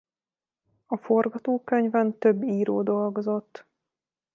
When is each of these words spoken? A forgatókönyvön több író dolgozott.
A 0.85 0.97
forgatókönyvön 0.97 2.17
több 2.17 2.43
író 2.43 2.83
dolgozott. 2.83 3.65